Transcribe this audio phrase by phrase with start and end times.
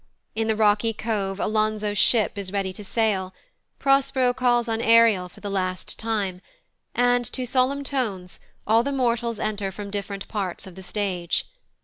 [0.33, 3.35] In the rocky cove Alonzo's ship is ready to sail;
[3.77, 6.41] Prospero calls on Ariel for the last time;
[6.95, 11.45] and, to solemn tones, all the mortals enter from different parts of the stage.